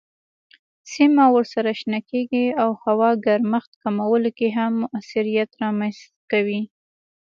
سیمه 0.93 1.25
ورسره 1.35 1.69
شنه 1.79 1.99
کیږي 2.09 2.45
او 2.63 2.69
هوا 2.83 3.09
ګرمښت 3.25 3.71
کمولو 3.83 4.29
کې 4.37 4.47
هم 4.57 4.73
موثریت 4.81 5.51
رامنځ 5.61 5.97
کوي. 6.31 6.61